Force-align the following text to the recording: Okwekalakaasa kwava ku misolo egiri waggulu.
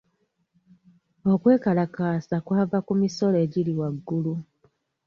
Okwekalakaasa 1.31 2.35
kwava 2.45 2.79
ku 2.87 2.93
misolo 3.01 3.37
egiri 3.45 3.73
waggulu. 3.79 4.33